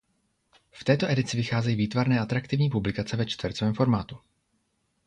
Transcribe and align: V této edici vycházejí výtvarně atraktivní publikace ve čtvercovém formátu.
V 0.71 0.83
této 0.83 1.07
edici 1.09 1.37
vycházejí 1.37 1.75
výtvarně 1.75 2.19
atraktivní 2.19 2.69
publikace 2.69 3.17
ve 3.17 3.25
čtvercovém 3.25 3.73
formátu. 3.73 4.17